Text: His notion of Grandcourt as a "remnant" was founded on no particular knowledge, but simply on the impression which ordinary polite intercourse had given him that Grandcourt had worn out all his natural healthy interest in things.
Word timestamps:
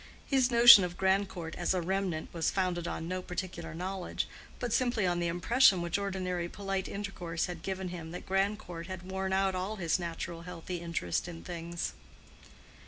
His 0.25 0.49
notion 0.49 0.83
of 0.83 0.97
Grandcourt 0.97 1.53
as 1.57 1.75
a 1.75 1.79
"remnant" 1.79 2.33
was 2.33 2.49
founded 2.49 2.87
on 2.87 3.07
no 3.07 3.21
particular 3.21 3.75
knowledge, 3.75 4.27
but 4.57 4.73
simply 4.73 5.05
on 5.05 5.19
the 5.19 5.27
impression 5.27 5.79
which 5.79 5.99
ordinary 5.99 6.49
polite 6.49 6.87
intercourse 6.87 7.45
had 7.45 7.61
given 7.61 7.89
him 7.89 8.09
that 8.09 8.25
Grandcourt 8.25 8.87
had 8.87 9.03
worn 9.11 9.31
out 9.31 9.53
all 9.53 9.75
his 9.75 9.99
natural 9.99 10.41
healthy 10.41 10.77
interest 10.77 11.27
in 11.27 11.43
things. 11.43 11.93